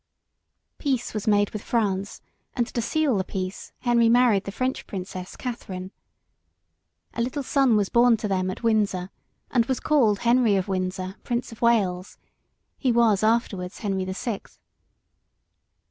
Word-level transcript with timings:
Peace 0.79 1.13
was 1.13 1.27
made 1.27 1.51
with 1.51 1.61
France, 1.61 2.21
and 2.55 2.65
to 2.65 2.81
seal 2.81 3.17
the 3.19 3.23
peace 3.23 3.71
Henry 3.81 4.09
married 4.09 4.45
the 4.45 4.51
French 4.51 4.87
princess, 4.87 5.35
Katherine. 5.35 5.91
A 7.13 7.21
little 7.21 7.43
son 7.43 7.75
was 7.75 7.89
born 7.89 8.17
to 8.17 8.27
them 8.27 8.49
at 8.49 8.63
Windsor, 8.63 9.11
and 9.51 9.67
was 9.67 9.79
called 9.79 10.17
Henry 10.21 10.55
of 10.55 10.67
Windsor, 10.67 11.17
Prince 11.23 11.51
of 11.51 11.61
Wales; 11.61 12.17
he 12.79 12.91
was 12.91 13.21
afterwards 13.21 13.81
Henry 13.81 14.03
the 14.03 14.15
Sixth. 14.15 14.59